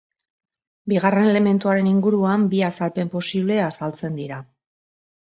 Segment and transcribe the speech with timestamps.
[0.93, 4.45] Bigarren elementuaren inguruan bi azalpen posible azaltzen dira.